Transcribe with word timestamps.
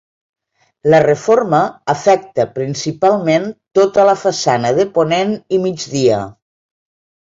La 0.93 1.01
reforma 1.03 1.59
afecta 1.93 2.47
principalment 2.57 3.47
tota 3.83 4.09
la 4.11 4.19
façana 4.27 4.77
de 4.83 4.91
ponent 5.01 5.41
i 5.61 5.65
migdia. 5.71 6.29